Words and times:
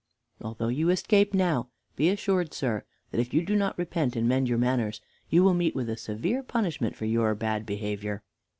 Although 0.41 0.69
you 0.69 0.89
escape 0.89 1.31
now, 1.31 1.69
be 1.95 2.09
assured, 2.09 2.55
sir, 2.55 2.85
that 3.11 3.19
if 3.21 3.35
you 3.35 3.45
do 3.45 3.55
not 3.55 3.77
repent 3.77 4.15
and 4.15 4.27
mend 4.27 4.49
your 4.49 4.57
manners, 4.57 4.99
you 5.29 5.43
will 5.43 5.53
meet 5.53 5.75
with 5.75 5.91
a 5.91 5.95
severe 5.95 6.41
punishment 6.41 6.95
for 6.95 7.05
your 7.05 7.35
bad 7.35 7.67
behavior." 7.67 8.23